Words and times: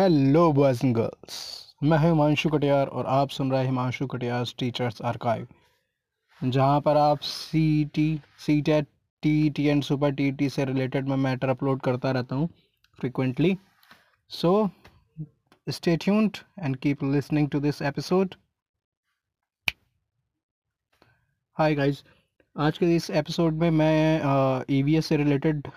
Hello 0.00 0.52
boys 0.52 0.86
and 0.86 0.94
girls 0.96 1.74
मैं 1.82 1.98
हूँ 1.98 2.06
हिमांशु 2.06 2.48
कटियार 2.48 2.86
और 2.86 3.06
आप 3.06 3.28
सुन 3.28 3.50
रहे 3.50 3.60
हैं 3.60 3.66
हिमांशु 3.66 4.06
कटियार 4.06 4.44
टीचर्स 4.58 5.02
आर्काइव 5.02 5.46
जहाँ 6.44 6.80
पर 6.80 6.96
आप 6.96 7.18
C 7.20 7.84
T 7.84 8.20
C 8.38 8.62
TET 8.62 8.86
T 9.22 9.50
T 9.50 9.66
and 9.66 9.82
super 9.82 10.12
T 10.12 10.32
T 10.32 10.48
से 10.48 10.64
रिलेटेड 10.64 11.08
मैं 11.08 11.16
मैटर 11.16 11.48
अपलोड 11.48 11.80
करता 11.80 12.10
रहता 12.10 12.36
हूँ 12.36 12.48
frequently 12.98 13.58
so 14.28 14.70
stay 15.68 15.96
tuned 15.96 16.36
and 16.58 16.76
keep 16.76 17.04
listening 17.04 17.50
to 17.50 17.60
this 17.60 17.82
episode 17.82 18.34
hi 21.54 21.74
guys 21.74 22.04
आज 22.58 22.78
के 22.78 22.96
इस 22.96 23.10
एपिसोड 23.10 23.54
में 23.54 23.70
मैं 23.70 24.64
ई 24.70 24.82
वी 24.82 24.96
एस 24.96 25.06
से 25.06 25.16
रिलेटेड 25.16 25.68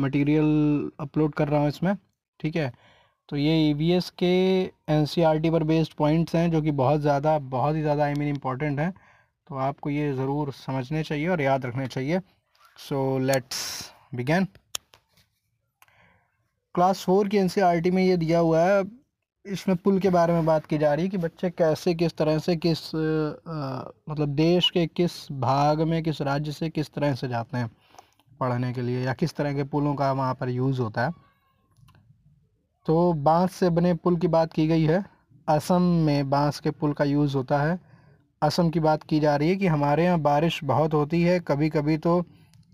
मटेरियल 0.00 0.90
अपलोड 1.00 1.34
कर 1.34 1.48
रहा 1.48 1.60
हूँ 1.60 1.68
इसमें, 1.68 1.96
ठीक 2.40 2.56
है? 2.56 2.95
तो 3.28 3.36
ये 3.36 3.54
ई 3.60 3.72
वी 3.74 3.90
एस 3.92 4.10
के 4.18 4.26
एन 4.88 5.06
टी 5.42 5.50
पर 5.50 5.62
बेस्ड 5.64 5.94
पॉइंट्स 5.94 6.34
हैं 6.36 6.50
जो 6.50 6.60
कि 6.62 6.70
बहुत 6.80 7.00
ज़्यादा 7.00 7.38
बहुत 7.38 7.76
ही 7.76 7.80
ज़्यादा 7.82 8.04
आई 8.04 8.14
मीन 8.14 8.28
इंपॉर्टेंट 8.28 8.78
हैं। 8.80 8.92
तो 9.48 9.56
आपको 9.60 9.90
ये 9.90 10.12
ज़रूर 10.14 10.52
समझने 10.54 11.02
चाहिए 11.04 11.28
और 11.28 11.40
याद 11.40 11.66
रखने 11.66 11.86
चाहिए। 11.86 12.20
So 12.78 13.18
let's 13.20 13.90
begin 14.14 14.46
class 16.74 17.02
four 17.04 17.28
की 17.28 17.36
एन 17.36 17.48
टी 17.82 17.90
में 17.90 18.02
ये 18.04 18.16
दिया 18.16 18.38
हुआ 18.38 18.62
है। 18.62 18.84
इसमें 19.44 19.76
पुल 19.76 19.98
के 20.00 20.10
बारे 20.10 20.32
में 20.32 20.46
बात 20.46 20.64
की 20.66 20.78
जा 20.78 20.92
रही 20.94 21.04
है 21.04 21.10
कि 21.10 21.18
बच्चे 21.18 21.50
कैसे 21.50 21.94
किस 21.94 22.16
तरह 22.16 22.38
से 22.38 22.56
किस 22.56 22.78
आ, 22.88 23.82
मतलब 24.08 24.28
देश 24.28 24.70
के 24.70 24.86
किस 24.86 25.12
भाग 25.32 25.80
में 25.82 26.02
किस 26.02 26.20
राज्य 26.22 26.52
से 26.52 26.70
किस 26.70 26.92
तरह 26.94 27.14
से 27.14 27.28
जाते 27.28 27.58
हैं 27.58 27.70
पढ़ने 28.40 28.72
के 28.72 28.82
लिए 28.82 29.04
या 29.04 29.12
किस 29.14 29.34
तरह 29.36 29.54
के 29.54 29.64
पुलों 29.66 29.94
का 29.94 30.12
वहाँ 30.12 30.34
पर 30.34 30.48
यूज़ 30.50 30.80
होता 30.80 31.06
है। 31.06 31.12
तो 32.86 33.12
बाँस 33.12 33.52
से 33.52 33.70
बने 33.70 33.94
पुल 33.94 34.16
की 34.16 34.28
बात 34.28 34.52
की 34.52 34.66
गई 34.66 34.84
है। 34.84 35.04
असम 35.48 35.82
में 35.82 36.30
बाँस 36.30 36.60
के 36.60 36.70
पुल 36.70 36.92
का 36.92 37.04
यूज़ 37.04 37.36
होता 37.36 37.58
है। 37.58 37.78
असम 38.42 38.68
की 38.70 38.80
बात 38.80 39.02
की 39.02 39.20
जा 39.20 39.34
रही 39.36 39.48
है 39.48 39.56
कि 39.56 39.66
हमारे 39.66 40.04
यहाँ 40.04 40.18
बारिश 40.18 40.60
बहुत 40.64 40.94
होती 40.94 41.22
है। 41.22 41.38
कभी 41.40 41.68
कभी 41.70 41.96
तो 41.98 42.22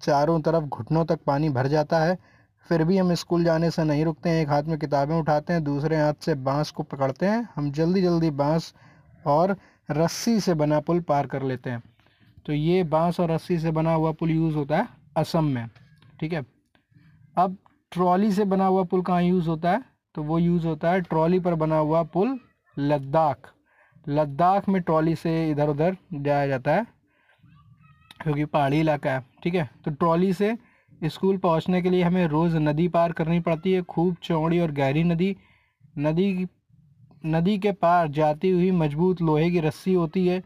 चारों 0.02 0.40
तरफ़ 0.40 0.64
घुटनों 0.64 1.04
तक 1.04 1.20
पानी 1.26 1.48
भर 1.48 1.66
जाता 1.66 1.98
है। 1.98 2.18
फिर 2.66 2.84
भी 2.84 2.98
हम 2.98 3.14
स्कूल 3.14 3.44
जाने 3.44 3.70
से 3.70 3.84
नहीं 3.84 4.04
रुकते 4.04 4.30
हैं, 4.30 4.42
एक 4.42 4.48
हाथ 4.48 4.62
में 4.62 4.78
किताबें 4.78 5.14
उठाते 5.16 5.52
हैं, 5.52 5.62
दूसरे 5.64 5.96
हाथ 5.96 6.14
से 6.20 6.34
बाँस 6.34 6.70
को 6.70 6.82
पकड़ते 6.82 7.26
हैं। 7.26 7.48
हम 7.56 7.70
जल्दी 7.70 8.02
जल्दी 8.02 8.30
बाँस 8.30 8.72
और 9.26 9.56
रस्सी 9.90 10.38
से 10.40 10.54
बना 10.54 10.80
पुल 10.80 11.00
पार 11.00 11.26
कर 11.26 11.42
लेते 11.42 11.70
हैं। 11.70 11.82
तो 12.46 12.52
ये 12.52 12.82
बाँस 12.84 13.20
और 13.20 13.30
रस्सी 13.30 13.58
से 13.58 13.70
बना 13.70 13.94
हुआ 13.94 14.12
पुल 14.12 14.30
यूज़ 14.30 14.54
होता 14.54 14.76
है 14.76 14.88
असम 15.16 15.44
में, 15.44 15.68
ठीक 16.20 16.32
है? 16.32 16.44
अब 17.36 17.56
ट्रॉली 17.92 18.30
से 18.32 18.44
बना 18.44 18.66
हुआ 18.66 18.82
पुल 18.82 19.02
कहाँ 19.02 19.22
यूज़ 19.22 19.48
होता 19.48 19.70
है? 19.70 19.91
तो 20.14 20.22
वो 20.22 20.38
यूज़ 20.38 20.66
होता 20.66 20.90
है 20.90 21.00
ट्रॉली 21.02 21.38
पर 21.40 21.54
बना 21.54 21.78
हुआ 21.78 22.02
पुल 22.04 22.38
लद्दाख। 22.76 23.52
लद्दाख 24.06 24.68
में 24.68 24.80
ट्रॉली 24.82 25.14
से 25.16 25.50
इधर 25.50 25.68
उधर 25.68 25.96
जाया 26.14 26.46
जाता 26.46 26.74
है, 26.74 26.86
क्योंकि 28.22 28.44
पहाड़ी 28.44 28.80
इलाका 28.80 29.10
है, 29.10 29.24
ठीक 29.42 29.54
है? 29.54 29.68
तो 29.84 29.90
ट्रॉली 29.90 30.32
से 30.32 30.56
स्कूल 31.02 31.36
पहुँचने 31.38 31.82
के 31.82 31.90
लिए 31.90 32.02
हमें 32.02 32.26
रोज़ 32.26 32.56
नदी 32.58 32.88
पार 32.88 33.12
करनी 33.12 33.40
पड़ती 33.40 33.72
है, 33.72 33.82
खूब 33.82 34.16
चौड़ी 34.22 34.60
और 34.60 34.72
गहरी 34.72 35.04
नदी। 35.04 35.36
नदी 35.98 36.46
नदी 37.26 37.58
के 37.58 37.72
पार 37.72 38.08
जाती 38.10 38.50
हुई 38.50 38.70
मज़बूत 38.72 39.20
लोहे 39.22 39.50
की 39.50 39.60
रस्सी 39.60 39.92
होती 39.94 40.26
है, 40.28 40.42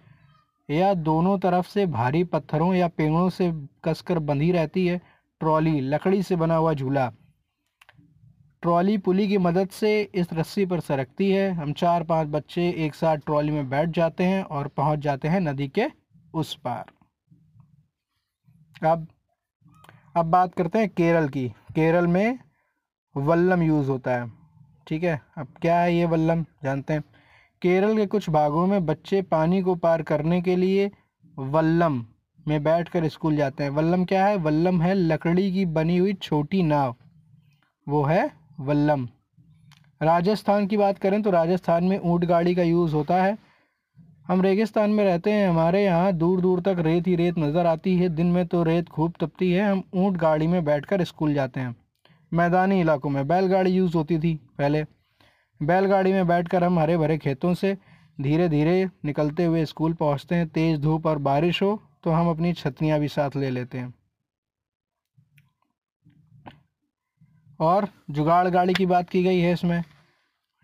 या 0.69 0.93
दोनों 0.95 1.39
तरफ़ 1.39 1.67
से 1.67 1.87
भारी 1.89 2.25
पत्थरों 2.25 2.75
या 2.75 2.89
पेड़ों 2.89 3.29
से 3.31 3.53
कसकर 3.85 4.19
बंधी 4.21 4.51
रहती 4.53 4.87
है 4.87 5.01
ट्रॉली, 5.41 5.81
लकड़ी 5.81 6.23
से 6.23 6.37
बना 6.37 6.57
हुआ 6.57 6.73
झूला। 6.75 7.13
ट्रॉली 8.63 8.99
पुली 8.99 9.29
की 9.29 9.39
मदद 9.39 9.69
से 9.69 10.11
इस 10.15 10.33
रस्सी 10.33 10.67
पर 10.67 10.81
सरकती 10.81 11.31
है। 11.31 11.51
हम 11.51 11.73
चार 11.73 12.03
पाँच 12.03 12.29
बच्चे 12.29 12.71
एक 12.71 12.95
साथ 12.95 13.17
ट्रॉली 13.17 13.53
में 13.53 13.69
बैठ 13.69 13.89
जाते 13.89 14.25
हैं 14.25 14.43
और 14.43 14.69
पहुँच 14.69 14.99
जाते 14.99 15.29
हैं 15.29 15.41
नदी 15.41 15.69
के 15.69 15.87
उस 16.35 16.55
पार। 16.55 16.85
अब 18.91 19.07
अब 20.17 20.27
बात 20.27 20.55
करते 20.55 20.79
हैं 20.79 20.89
केरल 20.89 21.29
की। 21.29 21.49
केरल 21.49 22.07
में 22.07 22.39
वल्लम 23.17 23.63
यूज़ 23.63 23.91
होता 23.91 24.11
है। 24.11 24.33
ठीक 24.87 25.03
है? 25.03 25.21
अब 25.39 25.47
क्या 25.63 25.81
है 25.81 25.95
ये 25.95 26.05
वल्लम? 26.05 26.45
जानते 26.65 26.93
हैं। 26.93 27.03
केरल 27.63 27.97
के 27.97 28.07
कुछ 28.07 28.31
भागों 28.31 28.67
में 28.67 28.87
बच्चे 28.87 29.23
पानी 29.23 29.63
को 29.63 29.75
पार 29.75 30.03
करने 30.03 30.43
के 30.43 30.57
लिए 30.57 30.91
वल्लम 31.39 32.07
में 32.49 32.63
बैठकर 32.63 33.09
स्कूल 33.09 33.37
जाते 33.37 33.63
हैं। 33.65 33.71
वल्लम 33.71 34.05
क्या 34.05 34.27
है? 34.27 34.37
वल्लम 34.37 34.83
है 34.83 34.95
लकड़ी 34.95 35.53
की 35.53 35.67
बनी 35.67 35.97
हुई 35.97 36.15
छोटी 36.15 36.63
नाव। 36.63 36.97
वो 37.89 38.05
है 38.05 38.46
वल्लम। 38.59 39.09
राजस्थान 40.01 40.67
की 40.67 40.77
बात 40.77 40.99
करें 40.99 41.21
तो 41.23 41.31
राजस्थान 41.31 41.85
में 41.85 41.99
ऊँट 42.01 42.25
गाड़ी 42.25 42.55
का 42.55 42.63
यूज़ 42.63 42.95
होता 42.95 43.23
है। 43.23 43.37
हम 44.27 44.43
रेगिस्तान 44.43 44.91
में 44.91 45.05
रहते 45.05 45.33
हैं, 45.33 45.49
हमारे 45.49 45.83
यहाँ 45.85 46.13
दूर 46.13 46.41
दूर 46.41 46.61
तक 46.61 46.77
रेत 46.79 47.07
ही 47.07 47.15
रेत 47.17 47.39
नज़र 47.39 47.67
आती 47.67 47.97
है। 47.97 48.09
दिन 48.09 48.27
में 48.27 48.47
तो 48.47 48.63
रेत 48.63 48.89
खूब 48.89 49.13
तपती 49.21 49.51
है, 49.53 49.71
हम 49.71 49.83
ऊँट 49.95 50.17
गाड़ी 50.17 50.47
में 50.47 50.65
बैठकर 50.65 51.05
स्कूल 51.05 51.35
जाते 51.35 51.61
हैं। 51.61 51.75
मैदानी 52.33 52.81
इलाकों 52.81 53.11
में 53.11 53.27
बैलगाड़ी 53.29 53.71
यूज़ 53.71 53.97
होती 53.97 54.19
थी 54.19 54.35
पहले। 54.59 54.85
बैलगाड़ी 55.61 56.13
में 56.13 56.27
बैठकर 56.27 56.65
हम 56.65 56.79
हरे 56.79 56.97
भरे 56.99 57.19
खेतों 57.19 57.53
से 57.55 57.77
धीरे 58.19 58.49
धीरे 58.49 58.89
निकलते 59.05 59.45
हुए 59.45 59.65
स्कूल 59.65 59.93
पहुँचते 59.95 60.35
हैं। 60.35 60.49
तेज़ 60.49 60.81
धूप 60.81 61.07
और 61.07 61.19
बारिश 61.21 61.63
हो 61.63 61.81
तो 62.05 62.11
हम 62.11 62.29
अपनी 62.31 62.53
छतरियाँ 62.53 62.99
भी 63.01 63.09
साथ 63.09 63.37
ले 63.37 63.51
लेते 63.51 63.79
हैं। 63.79 63.93
और 67.61 67.89
जुगाड़ 68.11 68.49
गाड़ी 68.49 68.75
की 68.75 68.87
बात 68.87 69.11
की 69.11 69.23
गई 69.25 69.39
है 69.41 69.53
इसमें, 69.53 69.83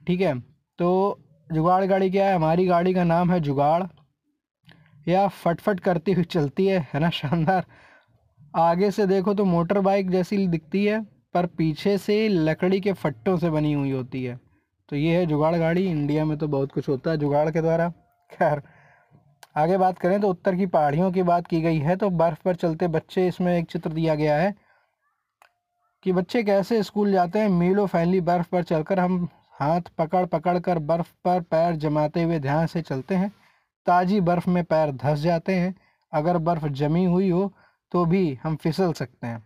ठीक 0.03 0.20
है? 0.20 0.38
तो 0.78 1.19
जुगाड़ 1.50 1.84
गाड़ी 1.84 2.10
क्या 2.10 2.26
है? 2.26 2.34
हमारी 2.34 2.66
गाड़ी 2.66 2.94
का 2.94 3.04
नाम 3.04 3.30
है 3.30 3.41
जुगाड़, 3.41 3.82
या 5.06 5.26
फटफट 5.28 5.81
करती 5.81 6.12
हुई 6.12 6.25
चलती 6.26 6.66
है 6.66 6.78
है 6.94 7.00
ना, 7.00 7.10
शानदार? 7.10 7.64
आगे 8.56 8.91
से 8.91 9.06
देखो 9.06 9.34
तो 9.34 9.44
मोटर 9.44 9.78
बाइक 9.81 10.10
जैसी 10.10 10.47
दिखती 10.48 10.84
है, 10.84 11.00
पर 11.34 11.47
पीछे 11.48 11.97
से 11.98 12.28
लकड़ी 12.28 12.81
के 12.81 12.92
फट्टों 12.94 13.36
से 13.36 13.50
बनी 13.50 13.72
हुई 13.72 13.91
होती 13.91 14.25
है। 14.25 14.38
तो 14.88 14.97
ये 14.97 15.16
है 15.16 15.26
जुगाड़ 15.26 15.54
गाड़ी, 15.56 15.86
इंडिया 15.86 16.25
में 16.25 16.36
तो 16.38 16.48
बहुत 16.48 16.72
कुछ 16.72 16.88
होता 16.88 17.10
है 17.10 17.16
जुगाड़ 17.19 17.50
के 17.50 17.60
द्वारा। 17.60 17.88
खैर, 18.32 18.62
आगे 19.56 19.76
बात 19.78 19.98
करें 19.98 20.20
तो 20.20 20.28
उत्तर 20.28 20.56
की 20.56 20.66
पहाड़ियों 20.66 21.10
की 21.12 21.22
बात 21.22 21.47
की 21.47 21.60
गई 21.60 21.78
है 21.78 21.97
तो 21.97 22.10
बर्फ़ 22.12 22.42
पर 22.44 22.54
चलते 22.56 22.88
बच्चे 22.88 23.26
इसमें 23.28 23.56
एक 23.56 23.66
चित्र 23.66 23.91
दिया 23.91 24.14
गया 24.14 24.36
है। 24.36 24.54
कि 26.02 26.12
बच्चे 26.12 26.42
कैसे 26.42 26.82
स्कूल 26.82 27.12
जाते 27.12 27.38
हैं, 27.38 27.48
मीलों 27.48 27.86
फैली 27.86 28.20
बर्फ़ 28.20 28.48
पर 28.52 28.62
चलकर। 28.62 29.00
हम 29.00 29.28
हाथ 29.60 29.80
पकड़ 29.98 30.24
पकड़ 30.26 30.58
कर 30.58 30.78
बर्फ़ 30.78 31.12
पर 31.24 31.40
पैर 31.40 31.76
जमाते 31.76 32.22
हुए 32.22 32.38
ध्यान 32.38 32.66
से 32.66 32.82
चलते 32.82 33.14
हैं। 33.14 33.30
ताज़ी 33.86 34.20
बर्फ़ 34.20 34.48
में 34.50 34.62
पैर 34.64 34.92
धस 34.92 35.18
जाते 35.18 35.54
हैं। 35.54 35.74
अगर 36.12 36.38
बर्फ़ 36.38 36.66
जमी 36.66 37.04
हुई 37.04 37.30
हो 37.30 37.52
तो 37.92 38.04
भी 38.04 38.38
हम 38.42 38.56
फिसल 38.56 38.92
सकते 38.92 39.26
हैं। 39.26 39.42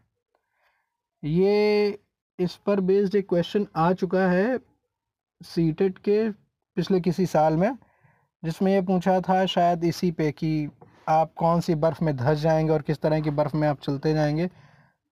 ये 1.22 1.98
इस 2.38 2.54
पर 2.56 2.80
बेस्ड 2.80 3.14
एक 3.14 3.28
क्वेश्चन 3.28 3.66
आ 3.76 3.92
चुका 3.92 4.26
है 4.30 4.58
सीटेट 5.40 5.98
के 5.98 6.28
पिछले 6.76 7.00
किसी 7.00 7.26
साल 7.26 7.56
में, 7.56 7.70
जिसमें 8.42 8.72
ये 8.72 8.80
पूछा 8.82 9.20
था 9.20 9.44
शायद 9.46 9.84
इसी 9.84 10.10
पे 10.10 10.30
कि 10.32 10.68
आप 11.08 11.32
कौन 11.36 11.60
सी 11.60 11.74
बर्फ़ 11.74 12.04
में 12.04 12.16
धस 12.16 12.38
जाएँगे 12.38 12.72
और 12.72 12.82
किस 12.82 13.00
तरह 13.00 13.20
की 13.20 13.30
बर्फ़ 13.30 13.56
में 13.56 13.68
आप 13.68 13.80
चलते 13.80 14.12
जाएँगे। 14.14 14.48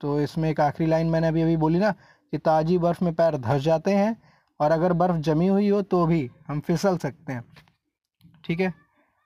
तो 0.05 0.21
इसमें 0.21 0.51
एक 0.51 0.61
आखिरी 0.61 0.91
लाइन 0.91 1.07
मैंने 1.07 1.29
अभी 1.29 1.43
अभी 1.43 1.57
बोली 1.57 1.79
ना 1.79 1.91
कि 2.33 2.39
ताज़ी 2.39 2.79
बर्फ़ 2.79 3.05
में 3.05 3.15
पैर 3.15 3.37
धस 3.37 3.61
जाते 3.61 3.91
हैं 3.91 4.17
और 4.61 4.71
अगर 4.71 4.93
बर्फ़ 4.93 5.17
जमी 5.17 5.47
हुई 5.47 5.69
हो 5.69 5.83
तो 5.83 6.07
भी 6.07 6.31
हम 6.49 6.61
फिसल 6.61 6.99
सकते 6.99 7.33
हैं। 7.33 7.45
ठीक 8.45 8.61
है? 8.61 8.75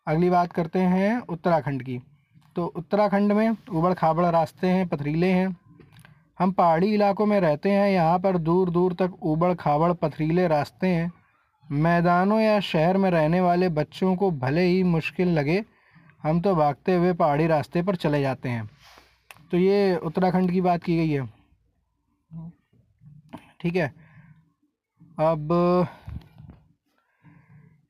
अगली 0.06 0.30
बात 0.30 0.52
करते 0.52 0.78
हैं 0.78 1.18
उत्तराखंड 1.20 1.82
की। 1.82 1.98
तो 2.56 2.66
उत्तराखंड 2.66 3.32
में 3.32 3.56
उबड़ 3.70 3.92
खाबड़ 3.94 4.26
रास्ते 4.26 4.66
हैं, 4.66 4.88
पथरीले 4.88 5.30
हैं। 5.32 5.56
हम 6.38 6.52
पहाड़ी 6.52 6.94
इलाकों 6.94 7.26
में 7.26 7.40
रहते 7.40 7.70
हैं, 7.70 7.90
यहाँ 7.90 8.18
पर 8.18 8.38
दूर 8.38 8.70
दूर 8.70 8.92
तक 8.92 9.18
उबड़ 9.22 9.54
खाबड़ 9.54 9.92
पथरीले 9.92 10.48
रास्ते 10.48 10.86
हैं। 10.86 11.12
मैदानों 11.70 12.40
या 12.40 12.60
शहर 12.60 12.96
में 12.96 13.10
रहने 13.10 13.40
वाले 13.40 13.68
बच्चों 13.68 14.16
को 14.16 14.30
भले 14.30 14.62
ही 14.62 14.82
मुश्किल 14.82 15.28
लगे, 15.28 15.64
हम 16.22 16.40
तो 16.40 16.54
भागते 16.54 16.96
हुए 16.96 17.12
पहाड़ी 17.12 17.46
रास्ते 17.46 17.82
पर 17.82 17.96
चले 17.96 18.20
जाते 18.20 18.48
हैं। 18.48 18.70
तो 19.50 19.56
ये 19.56 19.96
उत्तराखंड 19.96 20.50
की 20.50 20.60
बात 20.60 20.82
की 20.82 20.96
गई 20.96 21.10
है। 21.10 21.26
ठीक 23.60 23.76
है। 23.76 23.86
अब, 25.20 25.48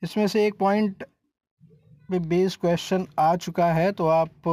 इसमें 0.02 0.26
से 0.26 0.46
एक 0.46 0.58
पॉइंट 0.58 1.04
पे 2.10 2.18
बेस 2.18 2.56
क्वेश्चन 2.56 3.06
आ 3.18 3.34
चुका 3.36 3.72
है 3.72 3.90
तो 3.92 4.06
आप, 4.06 4.48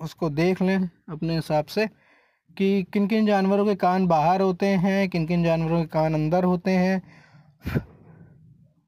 उसको 0.00 0.30
देख 0.30 0.62
लें 0.62 0.88
अपने 1.10 1.34
हिसाब 1.34 1.64
से 1.66 1.86
कि 2.56 2.82
किन 2.92 3.06
किन 3.06 3.26
जानवरों 3.26 3.64
के 3.66 3.74
कान 3.74 4.06
बाहर 4.06 4.40
होते 4.40 4.66
हैं 4.66 5.08
किन 5.08 5.26
किन 5.26 5.44
जानवरों 5.44 5.80
के 5.80 5.86
कान 5.88 6.14
अंदर 6.14 6.44
होते 6.44 6.70
हैं। 6.70 7.02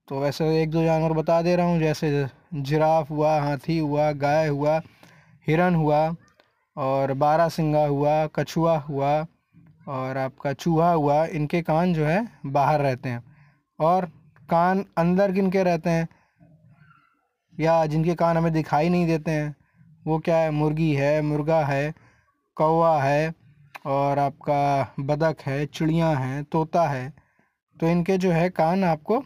तो 0.08 0.20
वैसे 0.20 0.44
एक 0.62 0.70
दो 0.70 0.82
जानवर 0.84 1.12
बता 1.12 1.40
दे 1.42 1.56
रहा 1.56 1.66
हूँ, 1.66 1.78
जैसे 1.78 2.26
जिराफ 2.54 3.10
हुआ, 3.10 3.38
हाथी 3.40 3.78
हुआ, 3.78 4.10
गाय 4.12 4.48
हुआ, 4.48 4.78
हिरन 5.46 5.74
हुआ 5.74 6.08
और 6.76 7.12
बारहसिंगा 7.12 7.86
हुआ, 7.86 8.26
कछुआ 8.26 8.78
हुआ 8.78 9.26
और 9.88 10.16
आपका 10.16 10.52
चूहा 10.52 10.92
हुआ, 10.92 11.26
इनके 11.26 11.62
कान 11.62 11.94
जो 11.94 12.06
है 12.06 12.28
बाहर 12.46 12.80
रहते 12.80 13.08
हैं। 13.08 13.24
और 13.80 14.04
कान 14.50 14.84
अंदर 14.98 15.32
किन 15.32 15.50
के 15.50 15.62
रहते 15.62 15.90
हैं? 15.90 16.08
या 17.60 17.86
जिनके 17.86 18.14
कान 18.14 18.36
हमें 18.36 18.52
दिखाई 18.52 18.88
नहीं 18.88 19.06
देते 19.06 19.30
हैं? 19.30 19.56
वो 20.06 20.18
क्या 20.18 20.36
है? 20.36 20.50
मुर्गी 20.50 20.94
है, 20.94 21.22
मुर्गा 21.22 21.64
है, 21.64 21.94
कौवा 22.54 23.02
है 23.02 23.34
और 23.86 24.18
आपका 24.18 24.92
बतख 25.00 25.36
है, 25.46 25.66
चिड़िया 25.66 26.08
हैं, 26.08 26.44
तोता 26.44 26.88
है। 26.88 27.12
तो 27.80 27.86
इनके 27.86 28.18
जो 28.18 28.30
है 28.30 28.50
कान 28.50 28.84
आपको 28.84 29.24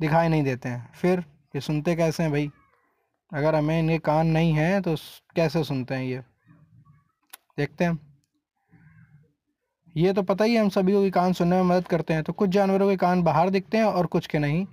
दिखाई 0.00 0.28
नहीं 0.28 0.42
देते 0.42 0.68
हैं। 0.68 0.92
फिर 0.92 1.24
ये 1.54 1.60
सुनते 1.60 1.96
कैसे 1.96 2.22
हैं 2.22 2.32
भाई? 2.32 2.50
अगर 3.32 3.54
हमें 3.54 3.78
इनके 3.78 3.98
कान 3.98 4.26
नहीं 4.26 4.52
हैं 4.52 4.82
तो 4.82 4.96
कैसे 5.36 5.64
सुनते 5.64 5.94
हैं 5.94 6.02
ये? 6.02 6.29
देखते 7.60 7.84
हैं। 7.84 7.98
ये 9.96 10.12
तो 10.12 10.22
पता 10.22 10.44
ही 10.44 10.54
है, 10.54 10.60
हम 10.60 10.68
सभी 10.68 10.92
को 10.92 11.10
कान 11.10 11.32
सुनने 11.32 11.56
में 11.56 11.62
मदद 11.62 11.86
करते 11.88 12.14
हैं। 12.14 12.22
तो 12.22 12.32
कुछ 12.32 12.50
जानवरों 12.50 12.88
के 12.88 12.96
कान 12.96 13.22
बाहर 13.22 13.50
दिखते 13.50 13.78
हैं 13.78 13.84
और 13.84 14.06
कुछ 14.06 14.26
के 14.26 14.38
नहीं। 14.38 14.66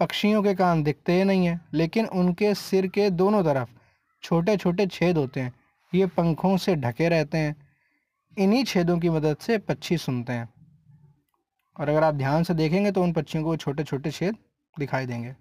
पक्षियों 0.00 0.42
के 0.42 0.54
कान 0.54 0.82
दिखते 0.82 1.12
ही 1.12 1.24
नहीं 1.24 1.46
हैं, 1.46 1.60
लेकिन 1.74 2.06
उनके 2.06 2.54
सिर 2.54 2.86
के 2.86 3.08
दोनों 3.10 3.42
तरफ़ 3.44 3.70
छोटे 4.22 4.56
छोटे 4.56 4.86
छेद 4.86 5.16
होते 5.16 5.40
हैं। 5.40 5.52
ये 5.92 6.06
पंखों 6.06 6.56
से 6.56 6.74
ढके 6.76 7.08
रहते 7.08 7.38
हैं। 7.38 7.56
इन्हीं 8.38 8.64
छेदों 8.64 8.98
की 8.98 9.08
मदद 9.08 9.36
से 9.36 9.58
पक्षी 9.58 9.96
सुनते 9.96 10.32
हैं। 10.32 10.48
और 11.76 11.88
अगर 11.88 12.04
आप 12.04 12.14
ध्यान 12.14 12.42
से 12.42 12.54
देखेंगे 12.54 12.90
तो 12.92 13.02
उन 13.02 13.12
पक्षियों 13.12 13.44
को 13.44 13.56
छोटे 13.56 13.84
छोटे 13.84 14.10
छेद 14.10 14.36
दिखाई 14.76 15.06
देंगे। 15.06 15.34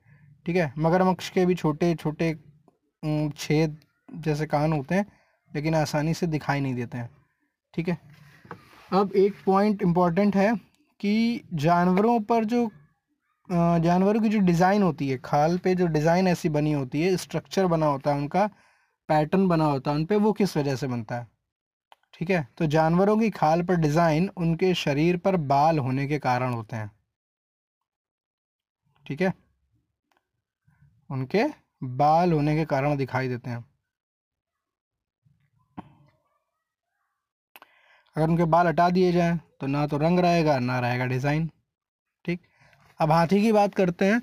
ठीक 0.45 0.55
है? 0.55 0.73
मगरमच्छ 0.77 1.29
के 1.29 1.45
भी 1.45 1.55
छोटे 1.55 1.93
छोटे 1.95 2.33
छेद 3.37 3.77
जैसे 4.15 4.45
कान 4.45 4.73
होते 4.73 4.95
हैं। 4.95 5.05
लेकिन 5.51 5.75
आसानी 5.75 6.13
से 6.13 6.27
दिखाई 6.27 6.59
नहीं 6.59 6.75
देते 6.75 6.97
हैं। 6.97 7.09
ठीक 7.73 7.89
है? 7.89 7.97
अब 8.91 9.11
एक 9.15 9.35
पॉइंट 9.45 9.81
इंपॉर्टेंट 9.81 10.35
है 10.35 10.53
कि 10.99 11.43
जानवरों 11.55 12.19
पर 12.21 12.45
जो 12.45 12.69
जानवरों 13.49 14.21
की 14.21 14.29
जो 14.29 14.39
डिज़ाइन 14.39 14.83
होती 14.83 15.09
है, 15.09 15.17
खाल 15.17 15.57
पे 15.57 15.73
जो 15.75 15.85
डिज़ाइन 15.87 16.27
ऐसी 16.27 16.49
बनी 16.49 16.71
होती 16.71 17.01
है 17.01 17.15
स्ट्रक्चर 17.17 17.65
बना 17.67 17.85
होता 17.85 18.11
है, 18.11 18.17
उनका 18.17 18.45
पैटर्न 19.09 19.47
बना 19.47 19.65
होता 19.65 19.91
है, 19.91 19.97
उन 19.97 20.05
पर 20.05 20.15
वो 20.15 20.33
किस 20.33 20.55
वजह 20.57 20.75
से 20.75 20.87
बनता 20.87 21.15
है? 21.15 21.27
ठीक 22.13 22.29
है? 22.29 22.47
तो 22.57 22.65
जानवरों 22.67 23.17
की 23.17 23.29
खाल 23.29 23.61
पर 23.63 23.75
डिज़ाइन 23.75 24.29
उनके 24.37 24.73
शरीर 24.73 25.17
पर 25.17 25.35
बाल 25.45 25.79
होने 25.79 26.07
के 26.07 26.19
कारण 26.19 26.53
होते 26.53 26.75
हैं। 26.75 26.91
ठीक 29.05 29.21
है? 29.21 29.33
उनके 31.09 31.43
बाल 31.83 32.33
होने 32.33 32.55
के 32.55 32.65
कारण 32.65 32.95
दिखाई 32.97 33.27
देते 33.27 33.49
हैं। 33.49 33.63
अगर 38.17 38.27
उनके 38.27 38.45
बाल 38.45 38.67
हटा 38.67 38.89
दिए 38.89 39.11
जाएँ 39.11 39.39
तो 39.61 39.67
ना 39.67 39.85
तो 39.87 39.97
रंग 39.97 40.19
रहेगा, 40.19 40.57
ना 40.59 40.79
रहेगा 40.79 41.05
डिज़ाइन। 41.05 41.49
ठीक? 42.25 42.39
अब 42.99 43.11
हाथी 43.11 43.41
की 43.41 43.51
बात 43.51 43.75
करते 43.75 44.05
हैं 44.05 44.21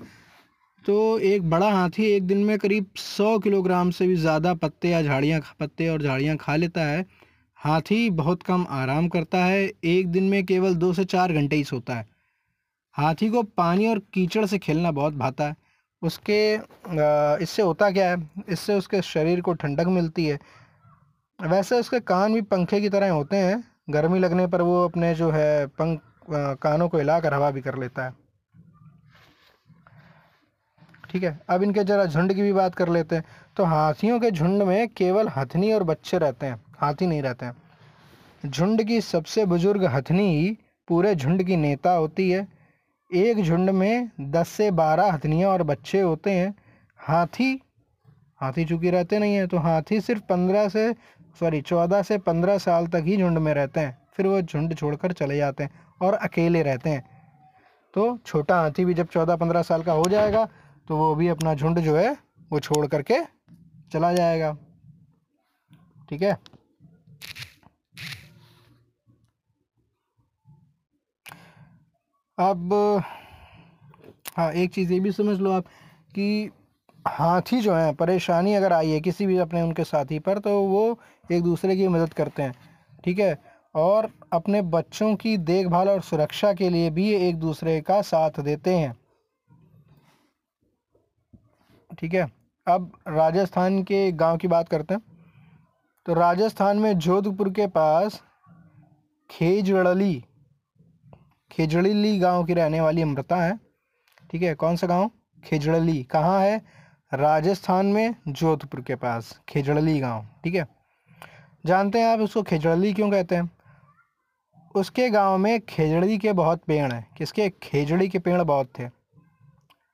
तो 0.85 1.17
एक 1.19 1.49
बड़ा 1.49 1.69
हाथी 1.71 2.05
एक 2.05 2.23
दिन 2.23 2.43
में 2.45 2.57
करीब 2.59 2.85
सौ 2.97 3.37
किलोग्राम 3.39 3.91
से 3.91 4.07
भी 4.07 4.15
ज़्यादा 4.17 4.53
पत्ते 4.55 4.89
या 4.89 5.01
झाड़ियाँ 5.01 5.39
पत्ते 5.59 5.87
और 5.89 6.01
झाड़ियाँ 6.01 6.35
खा 6.37 6.55
लेता 6.55 6.81
है। 6.81 7.05
हाथी 7.59 8.09
बहुत 8.11 8.43
कम 8.43 8.65
आराम 8.71 9.07
करता 9.09 9.43
है, 9.45 9.71
एक 9.83 10.07
दिन 10.07 10.23
में 10.23 10.43
केवल 10.45 10.75
दो 10.75 10.91
से 10.93 11.05
चार 11.05 11.33
घंटे 11.33 11.55
ही 11.55 11.63
सोता 11.63 11.93
है। 11.93 12.05
हाथी 12.95 13.29
को 13.29 13.43
पानी 13.43 13.87
और 13.87 13.99
कीचड़ 14.13 14.45
से 14.45 14.57
खेलना 14.59 14.91
बहुत 14.93 15.13
भाता 15.15 15.47
है। 15.47 15.55
उसके 16.01 16.39
इससे 17.43 17.61
होता 17.61 17.89
क्या 17.91 18.09
है? 18.09 18.17
इससे 18.49 18.73
उसके 18.73 19.01
शरीर 19.03 19.41
को 19.41 19.53
ठंडक 19.55 19.87
मिलती 19.89 20.25
है। 20.25 20.39
वैसे 21.39 21.79
उसके 21.79 21.99
कान 22.01 22.33
भी 22.33 22.41
पंखे 22.43 22.81
की 22.81 22.89
तरह 22.89 23.11
होते 23.11 23.37
हैं 23.37 23.63
गर्मी 23.87 24.19
लगने 24.19 24.45
पर 24.47 24.61
वो 24.61 24.83
अपने 24.83 25.13
जो 25.15 25.29
है 25.31 25.65
पंख 25.79 26.01
कानों 26.61 26.87
को 26.89 26.97
हिलाकर 26.97 27.33
हवा 27.33 27.49
भी 27.51 27.61
कर 27.61 27.77
लेता 27.77 28.05
है। 28.05 28.13
ठीक 31.09 31.23
है, 31.23 31.39
अब 31.49 31.63
इनके 31.63 31.83
ज़रा 31.83 32.05
झुंड 32.05 32.33
की 32.33 32.41
भी 32.41 32.53
बात 32.53 32.75
कर 32.75 32.89
लेते 32.89 33.15
हैं। 33.15 33.23
तो 33.57 33.63
हाथियों 33.65 34.19
के 34.19 34.31
झुंड 34.31 34.63
में 34.63 34.87
केवल 34.89 35.27
हथनी 35.27 35.71
और 35.73 35.83
बच्चे 35.83 36.17
रहते 36.17 36.45
हैं, 36.45 36.59
हाथी 36.77 37.07
नहीं 37.07 37.21
रहते 37.21 37.45
हैं। 37.45 37.55
झुंड 38.43 38.83
की 38.83 38.99
सबसे 39.03 39.45
बुज़ुर्ग 39.45 39.85
हथनी 39.85 40.27
ही 40.31 40.57
पूरे 40.87 41.13
झुंड 41.15 41.43
की 41.43 41.55
नेता 41.57 41.91
होती 41.91 42.29
है। 42.29 42.47
एक 43.11 43.41
झुंड 43.43 43.69
में 43.71 44.09
दस 44.21 44.49
से 44.49 44.69
बारह 44.73 45.11
हथनियाँ 45.13 45.51
और 45.51 45.63
बच्चे 45.63 46.01
होते 46.01 46.31
हैं। 46.31 46.53
हाथी 46.99 47.59
हाथी 48.41 48.65
चूँकि 48.65 48.89
रहते 48.89 49.19
नहीं 49.19 49.35
हैं 49.35 49.47
तो 49.47 49.57
हाथी 49.59 49.99
सिर्फ़ 50.01 50.21
पंद्रह 50.29 50.67
से 50.69 50.93
सॉरी, 51.35 51.61
चौदह 51.61 52.01
से 52.01 52.17
पंद्रह 52.19 52.57
साल 52.57 52.87
तक 52.87 53.03
ही 53.05 53.17
झुंड 53.17 53.37
में 53.37 53.53
रहते 53.53 53.79
हैं। 53.79 53.97
फिर 54.13 54.27
वो 54.27 54.41
झुंड 54.41 54.75
छोड़कर 54.75 55.11
चले 55.13 55.37
जाते 55.37 55.63
हैं 55.63 55.83
और 56.01 56.13
अकेले 56.13 56.61
रहते 56.63 56.89
हैं। 56.89 57.03
तो 57.93 58.17
छोटा 58.25 58.59
हाथी 58.61 58.85
भी 58.85 58.93
जब 58.93 59.07
चौदह 59.07 59.35
पंद्रह 59.35 59.61
साल 59.63 59.83
का 59.83 59.93
हो 59.93 60.05
जाएगा 60.09 60.47
तो 60.87 60.97
वो 60.97 61.13
भी 61.15 61.27
अपना 61.27 61.53
झुंड 61.53 61.79
जो 61.79 61.95
है, 61.95 62.11
वो 62.51 62.59
छोड़ 62.59 62.85
करके 62.87 63.19
चला 63.91 64.11
जाएगा। 64.13 64.51
ठीक 66.09 66.21
है? 66.21 66.37
अब 72.37 72.73
हाँ 74.37 74.51
एक 74.53 74.73
चीज़ 74.73 74.91
ये 74.93 74.99
भी 74.99 75.11
समझ 75.11 75.39
लो 75.39 75.51
आप 75.51 75.65
कि 76.15 76.51
हाथी 77.05 77.59
जो 77.61 77.73
हैं, 77.73 77.93
परेशानी 77.95 78.53
अगर 78.53 78.73
आई 78.73 78.89
है 78.91 78.99
किसी 79.01 79.25
भी 79.25 79.37
अपने 79.37 79.61
उनके 79.61 79.83
साथी 79.83 80.19
पर 80.19 80.39
तो 80.39 80.59
वो 80.61 80.99
एक 81.31 81.43
दूसरे 81.43 81.75
की 81.75 81.87
मदद 81.87 82.13
करते 82.13 82.43
हैं, 82.43 82.53
ठीक 83.03 83.19
है? 83.19 83.37
और 83.75 84.09
अपने 84.33 84.61
बच्चों 84.61 85.15
की 85.15 85.37
देखभाल 85.37 85.89
और 85.89 86.01
सुरक्षा 86.01 86.53
के 86.53 86.69
लिए 86.69 86.89
भी 86.89 87.09
एक 87.17 87.35
दूसरे 87.35 87.79
का 87.81 88.01
साथ 88.01 88.39
देते 88.39 88.75
हैं, 88.75 88.95
ठीक 91.99 92.13
है? 92.13 92.29
अब 92.67 92.91
राजस्थान 93.07 93.81
के 93.83 94.11
गाँव 94.11 94.37
की 94.37 94.47
बात 94.47 94.69
करते 94.69 94.93
हैं। 94.93 95.01
तो 96.05 96.13
राजस्थान 96.13 96.77
में 96.77 96.97
जोधपुर 96.97 97.49
के 97.49 97.67
पास 97.67 98.21
खेजड़ली 99.29 100.23
खेजड़ली 101.51 102.17
गाँव 102.19 102.43
की 102.45 102.53
रहने 102.53 102.81
वाली 102.81 103.01
अमृता 103.01 103.35
है, 103.35 103.59
ठीक 104.31 104.41
है? 104.41 104.55
कौन 104.55 104.75
सा 104.75 104.87
गाँव? 104.87 105.09
खेजड़ली 105.43 106.03
कहाँ 106.03 106.39
है? 106.41 106.61
राजस्थान 107.11 107.85
में 107.85 108.15
जोधपुर 108.27 108.81
के 108.81 108.95
पास, 108.95 109.39
खेजड़ली 109.49 109.99
गाँव, 109.99 110.25
ठीक 110.43 110.55
है? 110.55 110.67
जानते 111.65 111.99
हैं 111.99 112.07
आप 112.07 112.19
उसको 112.19 112.41
खेजड़ली 112.43 112.93
क्यों 112.93 113.09
कहते 113.11 113.35
हैं? 113.35 113.49
उसके 114.75 115.09
गाँव 115.09 115.37
में 115.37 115.59
खेजड़ी 115.59 116.17
के 116.17 116.33
बहुत 116.33 116.63
पेड़ 116.63 116.91
हैं। 116.93 117.07
किसके? 117.17 117.49
खेजड़ी 117.63 118.07
के 118.09 118.19
पेड़ 118.19 118.41
बहुत 118.41 118.69
थे, 118.79 118.87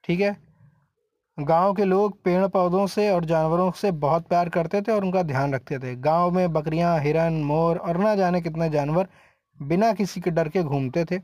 ठीक 0.04 0.20
है? 0.20 0.36
गाँव 1.38 1.74
के 1.74 1.86
लोग 1.86 2.22
पेड़ 2.24 2.48
पौधों 2.48 2.86
से 2.88 3.10
और 3.10 3.26
जानवरों 3.26 3.72
से 3.72 3.92
बहुत 3.92 4.28
प्यार 4.28 4.50
करते 4.50 4.82
थे 4.82 4.92
और 4.92 5.04
उनका 5.04 5.24
ध्यान 5.24 5.54
रखते 5.54 5.80
थे। 5.80 5.96
गाँव 5.98 6.32
में 6.32 6.52
बकरियाँ, 6.54 7.00
हिरन, 7.00 7.44
मोर 7.44 7.78
और 7.78 7.98
ना 7.98 8.16
जाने 8.16 8.42
कितने 8.42 8.70
जानवर 8.70 9.08
बिना 9.60 9.92
किसी 9.94 10.22
के 10.22 10.32
डर 10.32 10.50
के 10.50 10.64
घूमते 10.64 11.06
थे। 11.06 11.20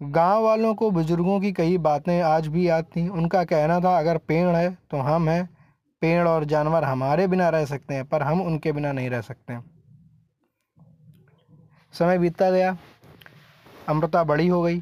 गाँव 0.00 0.42
वालों 0.42 0.74
को, 0.74 0.90
बुज़ुर्गों 0.90 1.40
की 1.40 1.52
कई 1.52 1.76
बातें 1.78 2.20
आज 2.22 2.46
भी 2.46 2.68
याद 2.68 2.84
थी। 2.86 3.08
उनका 3.08 3.42
कहना 3.44 3.78
था, 3.80 3.98
अगर 3.98 4.18
पेड़ 4.18 4.48
है 4.48 4.70
तो 4.90 4.98
हम 4.98 5.28
हैं। 5.28 5.48
पेड़ 6.02 6.26
और 6.28 6.44
जानवर 6.44 6.84
हमारे 6.84 7.26
बिना 7.26 7.48
रह 7.48 7.64
सकते 7.64 7.94
हैं, 7.94 8.04
पर 8.04 8.22
हम 8.22 8.40
उनके 8.42 8.72
बिना 8.72 8.92
नहीं 8.92 9.10
रह 9.10 9.20
सकते 9.20 9.58
समय 11.94 12.18
बीतता 12.18 12.50
गया। 12.50 12.76
अमृता 13.88 14.22
बड़ी 14.24 14.46
हो 14.48 14.62
गई। 14.62 14.80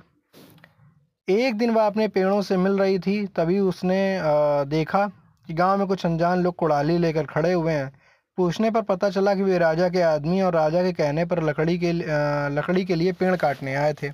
एक 1.28 1.56
दिन 1.58 1.70
वह 1.70 1.86
अपने 1.86 2.06
पेड़ों 2.08 2.40
से 2.42 2.56
मिल 2.56 2.78
रही 2.78 2.98
थी, 2.98 3.26
तभी 3.26 3.58
उसने 3.60 3.98
देखा 4.68 5.06
कि 5.48 5.54
गाँव 5.54 5.78
में 5.78 5.86
कुछ 5.86 6.04
अनजान 6.06 6.42
लोग 6.42 6.54
कुड़ाली 6.54 6.98
लेकर 6.98 7.26
खड़े 7.26 7.52
हुए 7.52 7.72
हैं। 7.72 7.92
पूछने 8.38 8.70
पर 8.70 8.82
पता 8.84 9.10
चला 9.10 9.34
कि 9.34 9.42
वे 9.42 9.58
राजा 9.58 9.88
के 9.88 10.00
आदमी 10.04 10.40
और 10.40 10.54
राजा 10.54 10.82
के 10.82 10.92
कहने 10.92 11.24
पर 11.24 11.42
लकड़ी 11.42 11.78
के 11.78 11.92
लकड़ी 12.56 12.84
के 12.84 12.94
लिए 12.94 13.12
पेड़ 13.12 13.34
काटने 13.36 13.74
आए 13.74 13.94
थे। 13.94 14.10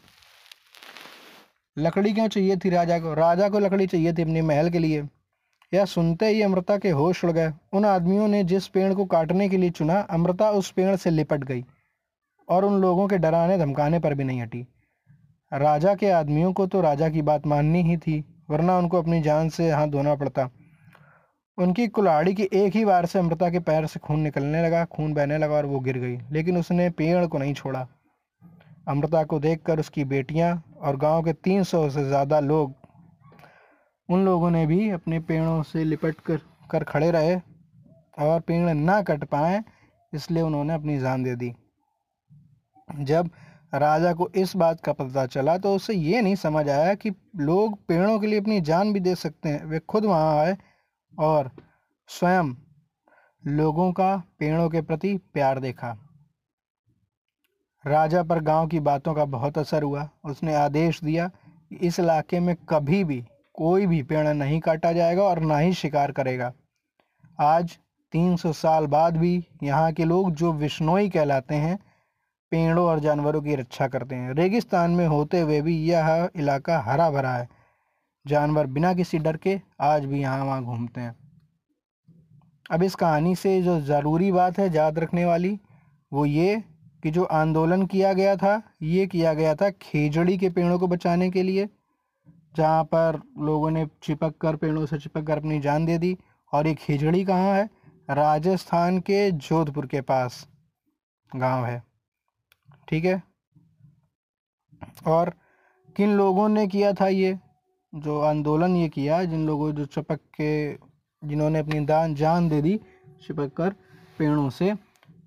लकड़ी 1.77 2.13
क्यों 2.13 2.29
चाहिए 2.29 2.57
थी 2.57 2.71
राजा 2.71 2.99
को? 2.99 3.15
राजा 3.15 3.49
को 3.49 3.59
लकड़ी 3.59 3.87
चाहिए 3.87 4.13
थी 4.13 4.23
अपने 4.23 4.43
महल 4.43 4.71
के 4.71 4.79
लिए। 4.79 5.03
यह 5.73 5.85
सुनते 5.85 6.27
ही 6.27 6.43
अमृता 6.43 6.77
के 6.79 6.91
होश 6.91 7.25
उड़ 7.25 7.31
गए। 7.33 7.53
उन 7.73 7.85
आदमियों 7.85 8.29
ने 8.29 8.43
जिस 8.45 8.67
पेड़ 8.69 8.93
को 8.95 9.05
काटने 9.05 9.49
के 9.49 9.57
लिए 9.57 9.71
चुना, 9.71 10.01
अमृता 10.01 10.51
उस 10.51 10.71
पेड़ 10.71 10.95
से 10.97 11.11
लिपट 11.11 11.45
गई 11.45 11.65
और 12.49 12.65
उन 12.65 12.81
लोगों 12.81 13.09
के 13.09 13.19
डराने 13.19 13.59
धमकाने 13.59 13.99
पर 13.99 14.15
भी 14.15 14.25
नहीं 14.25 14.43
हटी। 14.43 14.67
राजा 15.53 15.95
के 15.95 16.11
आदमियों 16.11 16.53
को 16.53 16.67
तो 16.67 16.81
राजा 16.81 17.09
की 17.09 17.23
बात 17.23 17.47
माननी 17.47 17.83
ही 17.83 17.97
थी, 17.97 18.25
वरना 18.51 18.79
उनको 18.79 18.99
अपनी 18.99 19.21
जान 19.23 19.49
से 19.49 19.71
हाथ 19.71 19.87
धोना 19.87 20.15
पड़ता। 20.15 20.49
उनकी 21.59 21.87
कुल्हाड़ी 21.89 22.35
की 22.35 22.49
एक 22.53 22.77
ही 22.77 22.85
बार 22.85 23.07
से 23.07 23.19
अमृता 23.19 23.51
के 23.51 23.59
पैर 23.59 23.87
से 23.87 24.01
खून 24.01 24.21
निकलने 24.21 24.63
लगा, 24.63 24.85
खून 24.85 25.15
बहने 25.15 25.39
लगा 25.39 25.55
और 25.55 25.67
वो 25.67 25.81
गिर 25.81 25.99
गई, 25.99 26.19
लेकिन 26.33 26.57
उसने 26.57 26.91
पेड़ 26.91 27.27
को 27.27 27.39
नहीं 27.39 27.55
छोड़ा। 27.55 27.87
अमृता 28.89 29.25
को 29.25 29.39
देखकर 29.39 29.81
उसकी 29.81 30.05
बेटियाँ 30.05 30.63
और 30.85 30.97
गाँव 30.97 31.23
के 31.23 31.33
300 31.35 31.89
से 31.91 32.05
ज़्यादा 32.07 32.41
लोग, 32.41 32.75
उन 34.09 34.25
लोगों 34.25 34.51
ने 34.51 34.67
भी 34.67 34.91
अपने 34.91 35.21
पेड़ों 35.23 35.63
से 35.63 35.85
लिपट 35.85 36.21
कर 36.21 36.41
कर 36.71 36.85
खड़े 36.85 37.11
रहे 37.11 37.35
और 38.19 38.41
पेड़ 38.41 38.75
ना 38.75 39.01
कट 39.03 39.25
पाए, 39.27 39.63
इसलिए 40.13 40.43
उन्होंने 40.43 40.75
अपनी 40.75 40.99
जान 40.99 41.23
दे 41.25 41.35
दी। 41.37 41.53
जब 42.89 43.31
राजा 43.75 44.13
को 44.13 44.29
इस 44.37 44.55
बात 44.57 44.81
का 44.81 44.93
पता 44.93 45.25
चला 45.27 45.57
तो 45.59 45.75
उसे 45.75 45.95
ये 45.95 46.21
नहीं 46.23 46.35
समझ 46.37 46.69
आया 46.69 46.95
कि 46.95 47.11
लोग 47.39 47.79
पेड़ों 47.89 48.19
के 48.19 48.27
लिए 48.27 48.41
अपनी 48.41 48.61
जान 48.63 48.93
भी 48.93 49.01
दे 49.01 49.15
सकते 49.15 49.49
हैं। 49.49 49.65
वे 49.65 49.79
खुद 49.81 50.05
वहाँ 50.05 50.37
आए 50.39 50.57
और 51.15 51.51
स्वयं 52.09 52.55
लोगों 53.45 53.91
का 53.93 54.17
पेड़ों 54.39 54.69
के 54.71 54.81
प्रति 54.83 55.17
प्यार 55.35 55.61
देखा। 55.61 55.97
राजा 57.87 58.23
पर 58.23 58.41
गाँव 58.41 58.67
की 58.67 58.81
बातों 58.81 59.15
का 59.15 59.25
बहुत 59.25 59.59
असर 59.59 59.83
हुआ। 59.83 60.09
उसने 60.25 60.55
आदेश 60.55 61.01
दिया 61.05 61.29
कि 61.29 61.77
इस 61.77 62.01
इलाके 62.01 62.41
में 62.41 62.57
कभी 62.69 63.05
भी, 63.05 63.25
कोई 63.55 63.87
भी 63.87 64.03
पेड़ 64.03 64.29
नहीं 64.29 64.61
काटा 64.61 64.93
जाएगा 64.93 65.23
और 65.23 65.41
ना 65.41 65.59
ही 65.59 65.73
शिकार 65.73 66.13
करेगा। 66.13 66.53
आज 67.41 67.79
300 68.13 68.53
साल 68.53 68.87
बाद 68.87 69.17
भी 69.17 69.47
यहाँ 69.63 69.93
के 69.93 70.05
लोग 70.05 70.33
जो 70.35 70.53
विष्णोई 70.53 71.09
कहलाते 71.09 71.55
हैं, 71.55 71.79
पेड़ों 72.51 72.87
और 72.87 73.01
जानवरों 73.01 73.43
की 73.43 73.55
रक्षा 73.55 73.89
करते 73.89 74.15
हैं। 74.15 74.35
रेगिस्तान 74.35 74.91
में 74.91 75.07
होते 75.07 75.41
हुए 75.41 75.61
भी 75.61 75.77
यह 75.85 76.31
इलाका 76.37 76.81
हरा 76.81 77.11
भरा 77.11 77.33
है। 77.35 77.49
जानवर 78.27 78.67
बिना 78.67 78.95
किसी 78.95 79.19
डर 79.19 79.37
के 79.37 79.61
आज 79.81 80.05
भी 80.05 80.21
यहाँ 80.21 80.45
वहाँ 80.45 80.65
घूमते 80.65 81.01
हैं। 81.01 81.17
अब 82.71 82.83
इस 82.83 82.95
कहानी 82.95 83.35
से 83.35 83.63
जो 83.63 83.81
ज़रूरी 83.81 84.33
बात 84.33 84.59
है 84.59 84.75
याद 84.75 84.99
रखने 84.99 85.25
वाली, 85.25 85.61
वो 86.13 86.27
ये 86.27 86.63
कि 87.05 87.11
जो 87.11 87.25
आंदोलन 87.25 87.87
किया 87.87 88.13
गया 88.13 88.37
था, 88.37 88.63
ये 88.83 89.07
किया 89.07 89.35
गया 89.35 89.55
था 89.55 89.71
खेजड़ी 89.71 90.39
के 90.39 90.51
पेड़ों 90.51 90.79
को 90.79 90.87
बचाने 90.87 91.31
के 91.31 91.43
लिए, 91.43 91.69
जहाँ 92.57 92.85
पर 92.85 93.21
लोगों 93.39 93.71
ने 93.71 93.87
चिपक 94.03 94.35
कर 94.37 94.57
पेड़ों 94.57 94.87
से 94.87 94.99
चिपक 94.99 95.27
कर 95.27 95.39
अपनी 95.39 95.61
जान 95.61 95.85
दे 95.85 95.99
दी। 95.99 96.19
और 96.53 96.67
ये 96.67 96.75
खेजड़ी 96.75 97.25
कहाँ 97.25 97.55
है? 97.55 97.71
राजस्थान 98.11 98.99
के 98.99 99.31
जोधपुर 99.31 99.87
के 99.87 100.01
पास 100.01 100.49
गाँव 101.37 101.65
है। 101.65 101.83
ठीक 102.89 103.05
है? 103.05 103.23
और 105.07 105.35
किन 105.97 106.17
लोगों 106.17 106.49
ने 106.49 106.67
किया 106.67 106.93
था 106.93 107.09
ये? 107.09 107.39
जो 107.95 108.21
आंदोलन 108.21 108.77
ये 108.77 108.89
किया, 108.89 109.25
जिन 109.25 109.47
लोगों 109.47 109.73
जो 109.73 109.85
चिपक 109.85 110.21
के, 110.41 110.75
जिन्होंने 111.29 111.59
अपनी 111.59 111.81
दान, 111.81 112.15
जान 112.15 112.49
दे 112.49 112.63
दी, 112.63 112.81
चिपक 113.27 113.53
कर 113.57 113.71
पेड़ों 114.19 114.51
से, 114.51 114.75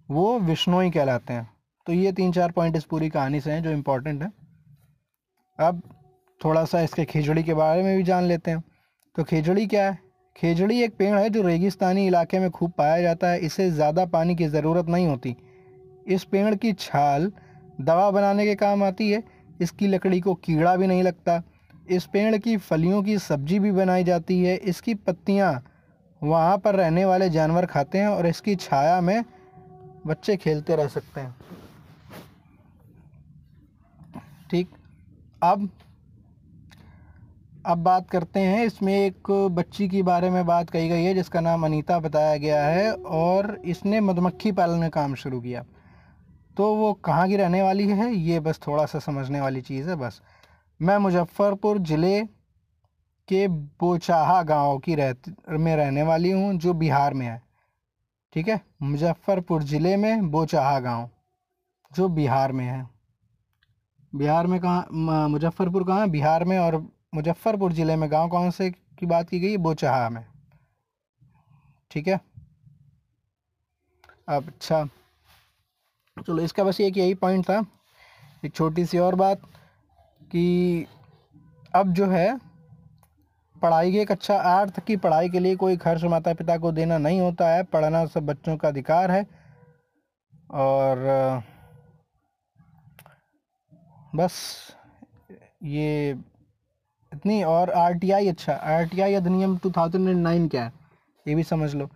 वो 0.10 0.40
विष्णोई 0.40 0.92
कहलाते 0.92 1.34
हैं। 1.34 1.57
तो 1.88 1.94
ये 1.94 2.12
तीन 2.12 2.32
चार 2.32 2.52
पॉइंट 2.52 2.76
इस 2.76 2.84
पूरी 2.84 3.10
कहानी 3.10 3.40
से 3.42 3.52
हैं 3.52 3.62
जो 3.64 3.72
इम्पोर्टेंट 3.72 4.24
है। 4.24 4.32
अब 5.60 5.82
थोड़ा 6.42 6.64
सा 6.66 6.82
इसके 6.82 7.06
खिचड़ी 7.06 7.44
के 7.44 7.54
बारे 7.54 7.84
में 7.84 7.96
भी 7.98 8.04
जान 8.04 8.24
लेते 8.24 8.52
हैं। 8.52 8.64
तो 9.16 9.24
खिचड़ी 9.24 9.66
क्या 9.68 9.86
है? 9.86 9.98
खेजड़ी 10.36 10.82
एक 10.84 10.96
पेड़ 10.98 11.16
है 11.16 11.30
जो 11.30 11.42
रेगिस्तानी 11.42 12.06
इलाके 12.08 12.40
में 12.40 12.50
खूब 12.52 12.72
पाया 12.78 13.02
जाता 13.02 13.30
है। 13.30 13.40
इसे 13.40 13.70
ज़्यादा 13.72 14.06
पानी 14.08 14.36
की 14.36 14.48
ज़रूरत 14.48 14.90
नहीं 14.90 15.08
होती। 15.08 15.36
इस 16.08 16.24
पेड़ 16.24 16.54
की 16.56 16.74
छाल 16.74 17.32
दवा 17.82 18.10
बनाने 18.12 18.46
के 18.46 18.56
काम 18.56 18.84
आती 18.84 19.10
है। 19.12 19.24
इसकी 19.62 19.88
लकड़ी 19.88 20.20
को 20.22 20.34
कीड़ा 20.36 20.76
भी 20.76 20.88
नहीं 20.88 21.04
लगता। 21.04 21.42
इस 21.90 22.06
पेड़ 22.06 22.38
की 22.38 22.58
फलियों 22.58 23.02
की 23.04 23.18
सब्ज़ी 23.20 23.60
भी 23.60 23.72
बनाई 23.72 24.04
जाती 24.04 24.44
है। 24.44 24.56
इसकी 24.58 24.94
पत्तियाँ 24.96 25.52
वहाँ 26.22 26.58
पर 26.58 26.76
रहने 26.76 27.06
वाले 27.06 27.30
जानवर 27.30 27.66
खाते 27.66 27.98
हैं 27.98 28.08
और 28.08 28.28
इसकी 28.28 28.56
छाया 28.58 29.02
में 29.02 29.24
बच्चे 30.08 30.38
खेलते 30.38 30.76
रह 30.76 30.88
सकते 30.88 31.22
हैं। 31.22 31.36
ठीक। 34.52 34.70
अब 35.44 35.70
अब 37.66 37.78
बात 37.78 38.10
करते 38.10 38.40
हैं, 38.40 38.66
इसमें 38.66 38.94
एक 38.96 39.32
बच्ची 39.52 39.88
के 39.90 40.02
बारे 40.04 40.30
में 40.30 40.46
बात 40.46 40.70
कही 40.70 40.88
गई 40.90 41.04
है, 41.04 41.14
जिसका 41.14 41.40
नाम 41.40 41.66
अनीता 41.66 42.00
बताया 42.00 42.38
गया 42.38 42.64
है, 42.66 42.92
और 42.94 43.60
इसने 43.66 44.00
मधुमक्खी 44.00 44.52
पालन 44.52 44.82
का 44.82 44.90
काम 44.92 45.16
शुरू 45.16 45.40
किया। 45.42 45.64
तो 46.58 46.74
वो 46.76 46.94
कहाँ 46.94 47.28
की 47.28 47.36
रहने 47.36 47.62
वाली 47.62 47.88
है, 47.88 48.14
ये 48.14 48.40
बस 48.40 48.60
थोड़ा 48.68 48.86
सा 48.86 49.00
समझने 49.00 49.42
वाली 49.42 49.62
चीज़ 49.62 49.90
है, 49.90 49.96
बस। 49.96 50.22
मैं 50.80 50.98
मुजफ्फ़रपुर 50.98 51.80
ज़िले 51.80 52.22
के 53.28 53.48
बोचाहा 53.48 54.42
गाँव 54.44 54.78
की 54.78 54.96
रह 54.96 55.14
में 55.50 55.76
रहने 55.76 56.04
वाली 56.04 56.32
हूँ, 56.32 56.54
जो 56.54 56.74
बिहार 56.74 57.14
में 57.14 57.26
है। 57.26 57.42
ठीक 58.34 58.48
है? 58.48 58.62
मुजफ्फ़रपुर 58.82 59.64
ज़िले 59.64 59.96
में 59.98 60.30
बोचाहा 60.32 60.80
गाँव, 60.80 61.10
जो 61.92 62.08
बिहार 62.10 62.52
में 62.52 62.66
है। 62.66 62.97
बिहार 64.14 64.48
में 64.48 64.60
कहाँ 64.60 65.28
मुजफ्फ़रपुर 65.30 65.84
कहाँ 65.84 66.00
है? 66.02 66.08
बिहार 66.12 66.44
में 66.44 66.58
और 66.60 66.76
मुजफ्फ़रपुर 67.16 67.74
ज़िले 67.74 67.96
में 67.96 68.10
गाँव 68.12 68.30
कौन 68.30 68.52
से 68.52 68.70
की 68.72 69.06
बात 69.06 69.30
की 69.30 69.40
गई 69.40 69.58
बोचहा 69.58 70.10
में। 70.10 70.24
ठीक 71.92 72.08
है? 72.08 72.20
अब 74.30 74.48
अच्छा। 74.48 74.84
चलो, 76.18 76.42
इसका 76.42 76.64
बस 76.64 76.82
एक 76.82 76.98
यही 76.98 77.14
पॉइंट 77.14 77.46
था। 77.46 77.60
एक 78.46 78.54
छोटी 78.56 78.86
सी 78.86 78.98
और 78.98 79.16
बात 79.16 79.42
कि 80.32 80.86
अब 81.76 81.94
जो 81.94 82.06
है, 82.08 82.38
पढ़ाई 83.56 83.92
के 83.92 84.02
एक 84.02 84.12
अच्छा 84.12 84.36
अर्थ 84.54 84.80
की 84.80 84.96
पढ़ाई 84.98 85.30
के 85.30 85.40
लिए 85.40 85.56
कोई 85.56 85.78
खर्च 85.78 86.04
माता 86.04 86.34
पिता 86.34 86.58
को 86.58 86.72
देना 86.72 86.98
नहीं 86.98 87.20
होता 87.22 87.50
है। 87.50 87.64
पढ़ना 87.64 88.06
सब 88.06 88.26
बच्चों 88.26 88.58
का 88.58 88.68
अधिकार 88.68 89.12
है। 89.12 89.26
और 90.52 90.98
बस, 94.16 94.34
ये 95.64 96.12
इतनी 97.12 97.42
और 97.44 97.70
आर 97.72 97.94
टी 97.94 98.12
आई 98.12 98.28
अच्छा 98.28 98.54
आर 98.54 98.86
टी 98.88 99.02
आई 99.02 99.14
अधिनियम 99.14 99.58
टू 99.58 99.72
थाउज़ेंड 99.72 100.08
एंड 100.10 100.22
नाइन 100.24 100.48
क्या 100.48 100.64
है? 100.64 100.72
ये 101.26 101.36
भी 101.36 101.44
समझ 101.44 101.74
लो। 101.76 101.90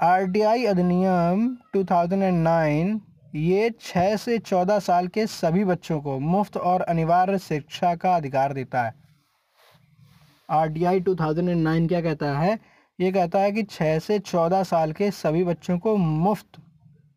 आर 0.00 0.26
टी 0.26 0.40
आई 0.42 0.64
अधिनियम 0.66 1.56
टू 1.72 1.84
थाउज़ेंड 1.84 2.22
एंड 2.22 2.42
नाइन 2.44 3.00
ये 3.34 3.70
छः 3.80 4.16
से 4.16 4.38
चौदह 4.40 4.78
साल 4.78 5.06
के 5.08 5.26
सभी 5.26 5.64
बच्चों 5.64 6.00
को 6.00 6.18
मुफ़्त 6.20 6.56
और 6.56 6.82
अनिवार्य 6.82 7.38
शिक्षा 7.38 7.94
का 7.94 8.16
अधिकार 8.16 8.52
देता 8.52 8.82
है। 8.82 8.94
R 10.48 10.68
T 10.68 10.84
I 10.84 11.00
two 11.00 11.14
thousand 11.14 11.48
and 11.48 11.62
nine 11.62 11.86
क्या 11.88 12.00
कहता 12.00 12.38
है? 12.38 12.58
ये 12.98 13.12
कहता 13.12 13.40
है 13.40 13.52
कि 13.52 13.62
छः 13.62 13.98
से 13.98 14.18
चौदह 14.18 14.62
साल 14.64 14.92
के 14.92 15.10
सभी 15.12 15.44
बच्चों 15.44 15.78
को 15.78 15.96
मुफ़्त 15.96 16.60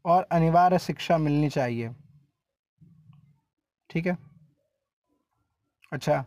और 0.06 0.28
अनिवार्य 0.32 0.80
शिक्षा 0.80 1.18
मिलनी 1.18 1.50
चाहिए। 1.50 1.90
ठीक 3.96 4.08
है? 4.08 4.18
अच्छा 5.92 6.24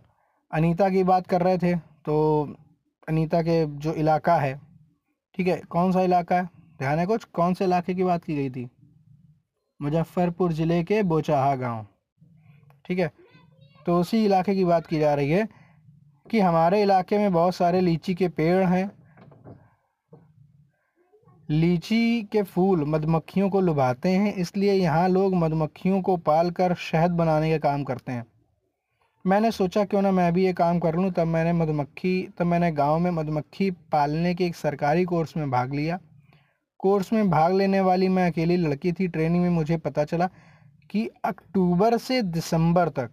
अनीता 0.50 0.88
की 0.90 1.02
बात 1.04 1.26
कर 1.26 1.42
रहे 1.42 1.58
थे 1.58 1.74
तो 2.04 2.14
अनीता 3.08 3.40
के 3.42 3.64
जो 3.78 3.92
इलाका 3.94 4.36
है, 4.36 4.54
ठीक 5.34 5.46
है, 5.48 5.56
कौन 5.60 5.92
सा 5.92 6.02
इलाका 6.02 6.36
है? 6.36 6.48
ध्यान 6.78 6.98
है 6.98 7.06
कुछ? 7.06 7.24
कौन 7.24 7.54
से 7.54 7.64
इलाके 7.64 7.94
की 7.94 8.04
बात 8.04 8.24
की 8.24 8.36
गई 8.36 8.50
थी? 8.50 8.68
मुजफ्फ़रपुर 9.80 10.52
ज़िले 10.52 10.82
के 10.84 11.02
बोचाहा 11.02 11.54
गाँव, 11.56 11.86
ठीक 12.86 12.98
है? 12.98 13.12
तो 13.86 13.98
उसी 14.00 14.24
इलाके 14.24 14.54
की 14.54 14.64
बात 14.64 14.86
की 14.86 14.98
जा 14.98 15.14
रही 15.14 15.30
है 15.30 15.48
कि 16.30 16.40
हमारे 16.40 16.82
इलाके 16.82 17.18
में 17.18 17.32
बहुत 17.32 17.54
सारे 17.54 17.80
लीची 17.80 18.14
के 18.14 18.28
पेड़ 18.28 18.64
हैं 18.64 18.90
लीची 21.48 22.22
के 22.22 22.42
फूल 22.42 22.84
मधुमक्खियों 22.84 23.48
को 23.50 23.60
लुभाते 23.60 24.08
हैं, 24.08 24.34
इसलिए 24.34 24.72
यहाँ 24.72 25.08
लोग 25.08 25.34
मधुमक्खियों 25.34 26.00
को 26.02 26.16
पाल 26.16 26.50
कर 26.50 26.74
शहद 26.74 27.10
बनाने 27.10 27.50
का 27.50 27.58
काम 27.58 27.84
करते 27.84 28.12
हैं। 28.12 28.26
मैंने 29.24 29.50
सोचा 29.50 29.84
क्यों 29.84 30.02
ना 30.02 30.10
मैं 30.10 30.32
भी 30.32 30.44
ये 30.44 30.52
काम 30.52 30.78
कर 30.78 30.94
लूँ, 30.94 31.10
तब 31.10 31.26
मैंने 31.26 31.52
मधुमक्खी, 31.52 32.28
तब 32.38 32.46
मैंने 32.46 32.70
गाँव 32.72 32.98
में 32.98 33.10
मधुमक्खी 33.10 33.70
पालने 33.92 34.34
के 34.34 34.46
एक 34.46 34.56
सरकारी 34.56 35.04
कोर्स 35.04 35.36
में 35.36 35.50
भाग 35.50 35.74
लिया। 35.74 35.98
कोर्स 36.80 37.12
में 37.12 37.30
भाग 37.30 37.54
लेने 37.54 37.80
वाली 37.80 38.08
मैं 38.08 38.30
अकेली 38.30 38.56
लड़की 38.56 38.92
थी, 38.92 39.08
ट्रेनिंग 39.08 39.42
में 39.42 39.50
मुझे 39.50 39.76
पता 39.78 40.04
चला 40.04 40.28
कि 40.90 41.08
अक्टूबर 41.24 41.96
से 41.98 42.22
दिसंबर 42.24 42.88
तक, 42.88 43.10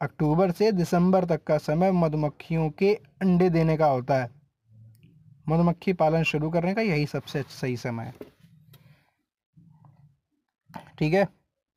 अक्टूबर 0.00 0.50
से 0.50 0.72
दिसंबर 0.72 1.24
तक 1.24 1.44
का 1.44 1.58
समय 1.58 1.92
मधुमक्खियों 1.94 2.68
के 2.70 2.94
अंडे 3.22 3.50
देने 3.50 3.76
का 3.76 3.86
होता 3.86 4.22
है। 4.22 4.34
मधुमक्खी 5.46 5.92
पालन 5.94 6.22
शुरू 6.24 6.50
करने 6.50 6.74
का 6.74 6.82
यही 6.82 7.06
सबसे 7.06 7.42
सही 7.50 7.76
समय 7.78 8.04
है। 8.04 8.14
ठीक 10.98 11.14
है? 11.14 11.24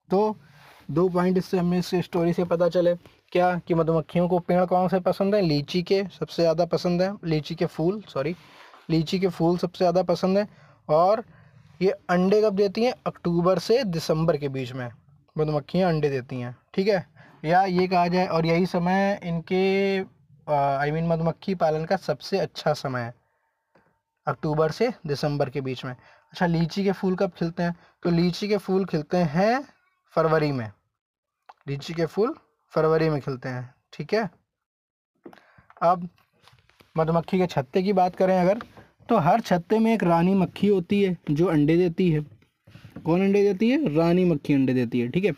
तो 0.09 0.35
दो 0.91 1.07
पॉइंट 1.09 1.37
इससे 1.37 1.57
हमें 1.57 1.77
इस 1.79 1.89
स्टोरी 1.95 2.33
से 2.33 2.43
पता 2.45 2.69
चले, 2.69 2.93
क्या 3.31 3.57
कि 3.67 3.73
मधुमक्खियों 3.73 4.27
को 4.29 4.39
पेड़ 4.41 4.63
कौन 4.65 4.87
से 4.87 4.99
पसंद 5.01 5.35
है? 5.35 5.41
लीची 5.41 5.81
के 5.83 6.03
सबसे 6.11 6.41
ज़्यादा 6.41 6.65
पसंद 6.67 7.01
है। 7.01 7.11
लीची 7.25 7.55
के 7.55 7.65
फूल 7.67 8.01
सॉरी 8.09 8.35
लीची 8.89 9.19
के 9.19 9.27
फूल 9.29 9.57
सबसे 9.57 9.77
ज़्यादा 9.77 10.03
पसंद 10.03 10.37
है 10.37 10.47
और 10.89 11.23
ये 11.81 11.89
अंडे 12.09 12.41
कब 12.41 12.55
देती 12.55 12.83
हैं? 12.83 12.93
अक्टूबर 13.07 13.59
से 13.59 13.83
दिसंबर 13.85 14.37
के 14.37 14.49
बीच 14.49 14.71
में 14.73 14.89
मधुमक्खियाँ 15.35 15.89
अंडे 15.89 16.09
देती 16.09 16.39
हैं। 16.39 16.55
ठीक 16.73 16.87
है? 16.87 17.05
या 17.45 17.63
ये 17.63 17.87
कहा 17.87 18.07
जाए, 18.07 18.25
और 18.27 18.45
यही 18.45 18.65
समय 18.65 19.19
इनके 19.23 19.99
आई 20.47 20.91
मीन 20.91 21.07
मधुमक्खी 21.07 21.55
पालन 21.55 21.85
का 21.85 21.95
सबसे 21.97 22.39
अच्छा 22.39 22.73
समय 22.75 23.01
है। 23.01 23.13
अक्टूबर 24.29 24.71
से 24.71 24.89
दिसंबर 25.07 25.49
के 25.49 25.61
बीच 25.61 25.83
में। 25.85 25.91
अच्छा 25.91 26.45
लीची 26.45 26.83
के 26.83 26.91
फूल 26.91 27.15
कब 27.15 27.31
खिलते 27.37 27.63
हैं? 27.63 27.75
तो 28.03 28.09
लीची 28.09 28.47
के 28.47 28.57
फूल 28.57 28.85
खिलते 28.85 29.17
हैं 29.17 29.63
फरवरी 30.13 30.51
में। 30.51 30.71
लीची 31.67 31.93
के 31.93 32.05
फूल 32.05 32.33
फरवरी 32.73 33.09
में 33.09 33.19
खिलते 33.21 33.49
हैं, 33.49 33.73
ठीक 33.93 34.13
है? 34.13 34.29
अब 35.81 36.09
मधुमक्खी 36.97 37.37
के 37.37 37.47
छत्ते 37.47 37.81
की 37.83 37.93
बात 37.93 38.15
करें 38.15 38.39
अगर 38.39 38.61
तो 39.09 39.17
हर 39.17 39.41
छत्ते 39.41 39.79
में 39.79 39.93
एक 39.93 40.03
रानी 40.03 40.33
मक्खी 40.33 40.67
होती 40.67 41.01
है 41.03 41.17
जो 41.31 41.45
अंडे 41.45 41.77
देती 41.77 42.09
है। 42.11 42.19
कौन 43.05 43.21
अंडे 43.21 43.41
देती 43.43 43.69
है? 43.69 43.95
रानी 43.95 44.25
मक्खी 44.25 44.53
अंडे 44.53 44.73
देती 44.73 44.99
है, 44.99 45.07
ठीक 45.09 45.25
है? 45.25 45.31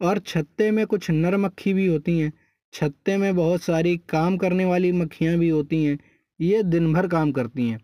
और 0.00 0.18
छत्ते 0.18 0.70
में 0.70 0.86
कुछ 0.86 1.10
नर 1.10 1.36
मक्खी 1.36 1.74
भी 1.74 1.86
होती 1.86 2.18
हैं। 2.18 2.32
छत्ते 2.72 3.16
में 3.16 3.34
बहुत 3.36 3.62
सारी 3.62 3.96
काम 4.08 4.36
करने 4.36 4.64
वाली 4.64 4.92
मक्खियाँ 4.92 5.36
भी 5.36 5.48
होती 5.48 5.84
हैं। 5.84 5.98
ये 6.40 6.62
दिन 6.62 6.92
भर 6.92 7.06
काम 7.08 7.32
करती 7.32 7.68
हैं। 7.68 7.80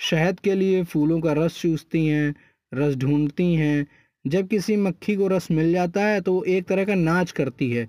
शहद 0.00 0.40
के 0.40 0.54
लिए 0.54 0.82
फूलों 0.84 1.20
का 1.20 1.32
रस 1.32 1.60
चूसती 1.60 2.06
हैं, 2.06 2.34
रस 2.72 2.94
ढूंढती 2.96 3.54
हैं। 3.54 3.86
जब 4.24 4.48
किसी 4.48 4.76
मक्खी 4.76 5.16
को 5.16 5.28
रस 5.28 5.50
मिल 5.50 5.72
जाता 5.72 6.04
है 6.04 6.20
तो 6.20 6.32
वो 6.32 6.42
एक 6.44 6.66
तरह 6.66 6.84
का 6.84 6.94
नाच 6.94 7.30
करती 7.32 7.70
है, 7.70 7.88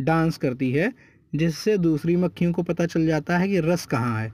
डांस 0.00 0.36
करती 0.36 0.70
है, 0.72 0.92
जिससे 1.32 1.76
दूसरी 1.78 2.16
मक्खियों 2.16 2.52
को 2.52 2.62
पता 2.62 2.86
चल 2.86 3.06
जाता 3.06 3.38
है 3.38 3.48
कि 3.48 3.60
रस 3.60 3.86
कहाँ 3.86 4.20
है। 4.20 4.32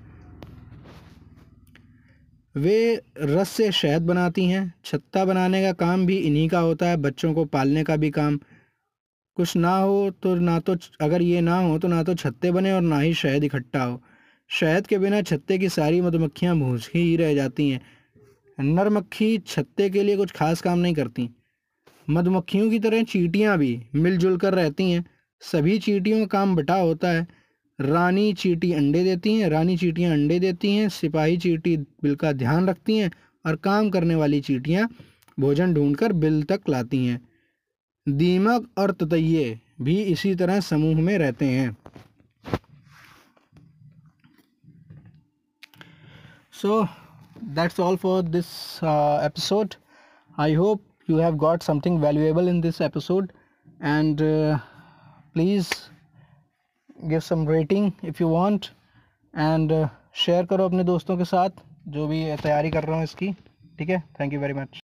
वे 2.54 3.02
रस 3.18 3.48
से 3.48 3.70
शहद 3.72 4.02
बनाती 4.02 4.44
हैं, 4.44 4.72
छत्ता 4.84 5.24
बनाने 5.24 5.62
का 5.62 5.72
काम 5.74 6.06
भी 6.06 6.16
इन्हीं 6.16 6.48
का 6.48 6.58
होता 6.58 6.88
है, 6.88 6.96
बच्चों 6.96 7.32
को 7.34 7.44
पालने 7.44 7.84
का 7.84 7.96
भी 7.96 8.10
काम। 8.10 8.38
कुछ 9.36 9.56
ना 9.56 9.76
हो 9.76 10.10
तो 10.22 10.34
ना 10.34 10.58
तो 10.60 10.76
अगर 11.00 11.22
ये 11.22 11.40
ना 11.40 11.58
हो 11.58 11.78
तो 11.78 11.88
ना 11.88 12.02
तो 12.02 12.14
छत्ते 12.14 12.50
बने 12.50 12.72
और 12.72 12.80
ना 12.80 12.98
ही 12.98 13.14
शहद 13.14 13.44
इकट्ठा 13.44 13.82
हो। 13.82 14.00
शहद 14.50 14.86
के 14.86 14.98
बिना 14.98 15.22
छत्ते 15.22 15.58
की 15.58 15.68
सारी 15.68 16.00
मधुमक्खियाँ 16.00 16.56
भूसी 16.56 16.98
ही 16.98 17.16
रह 17.16 17.34
जाती 17.34 17.68
हैं। 17.70 17.80
नर 18.60 18.88
मक्खी 18.88 19.38
छत्ते 19.38 19.90
के 19.90 20.02
लिए 20.02 20.16
कुछ 20.16 20.30
खास 20.30 20.60
काम 20.60 20.78
नहीं 20.78 20.94
करती। 20.94 21.28
मधुमक्खियों 22.10 22.70
की 22.70 22.78
तरह 22.78 23.02
चीटियाँ 23.02 23.58
भी 23.58 23.82
मिलजुल 23.94 24.36
कर 24.36 24.54
रहती 24.54 24.90
हैं। 24.90 25.04
सभी 25.40 25.78
चीटियों 25.78 26.18
का 26.18 26.26
काम 26.26 26.56
बटा 26.56 26.74
होता 26.74 27.10
है। 27.10 27.26
रानी 27.80 28.32
चीटी 28.32 28.72
अंडे 28.72 29.04
देती 29.04 29.34
हैं, 29.34 29.48
रानी 29.48 29.76
चीटियाँ 29.76 30.12
अंडे 30.12 30.38
देती 30.38 30.76
हैं, 30.76 30.88
सिपाही 30.88 31.36
चीटी 31.36 31.76
बिल 31.76 32.14
का 32.14 32.32
ध्यान 32.32 32.68
रखती 32.68 32.98
हैं 32.98 33.10
और 33.46 33.56
काम 33.56 33.90
करने 33.90 34.14
वाली 34.14 34.40
चीटियाँ 34.40 34.88
भोजन 35.40 35.74
ढूंढकर 35.74 36.12
बिल 36.12 36.42
तक 36.42 36.60
लाती 36.68 37.06
हैं। 37.06 37.20
दीमक 38.08 38.68
और 38.78 38.90
ततैये 38.90 39.60
भी 39.80 40.02
इसी 40.02 40.34
तरह 40.34 40.60
समूह 40.60 41.00
में 41.00 41.18
रहते 41.18 41.44
हैं। 41.44 41.76
so 46.61 46.83
that's 47.59 47.79
all 47.79 47.97
for 47.97 48.21
this 48.23 48.47
episode 48.83 49.75
I 50.39 50.53
hope 50.53 50.81
you 51.07 51.17
have 51.17 51.37
got 51.37 51.63
something 51.63 51.99
valuable 51.99 52.47
in 52.47 52.61
this 52.61 52.79
episode 52.81 53.31
and 53.93 54.21
uh, 54.21 54.57
please 55.35 55.71
give 57.07 57.23
some 57.23 57.45
rating 57.45 57.93
if 58.03 58.19
you 58.19 58.27
want 58.29 58.71
and 59.33 59.71
uh, 59.71 59.87
share 60.15 60.45
करो 60.45 60.65
अपने 60.65 60.83
दोस्तों 60.83 61.17
के 61.17 61.25
साथ 61.25 61.61
जो 61.87 62.07
भी 62.07 62.23
तैयारी 62.43 62.71
कर 62.71 62.83
रहे 62.83 62.97
हो 62.97 63.03
इसकी 63.03 63.31
ठीक 63.79 63.89
है 63.89 63.99
थैंक 64.19 64.33
यू 64.33 64.39
वेरी 64.39 64.53
मच 64.53 64.81